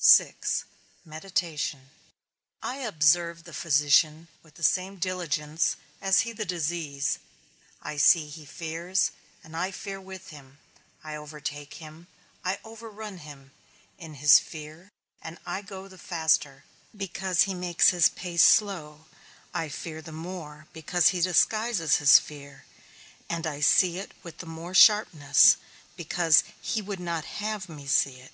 [0.18, 0.34] _VI.
[1.06, 1.88] MEDITATION.
[2.62, 7.18] I observe the physician with the same diligence as he the disease;
[7.80, 9.10] I see he fears,
[9.42, 10.58] and I fear with him;
[11.02, 12.08] I overtake him,
[12.44, 13.52] I overrun him,
[13.96, 14.90] in his fear,
[15.22, 19.06] and I go the faster, because he makes his pace slow;
[19.54, 22.66] I fear the more, because he disguises his fear,
[23.30, 25.56] and I see it with the more sharpness,
[25.96, 28.30] because he would not have me see it.